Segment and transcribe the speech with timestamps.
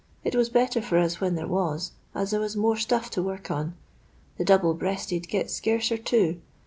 [0.23, 3.51] It was better for us when there was, as there was more stuff to work
[3.51, 3.75] on.
[4.39, 6.41] The double breasted gets scarcer, too.